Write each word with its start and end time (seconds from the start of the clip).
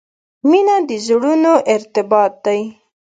•مینه 0.49 0.77
د 0.87 0.91
زړونو 1.05 1.53
ارتباط 1.73 2.33
دی. 2.45 2.59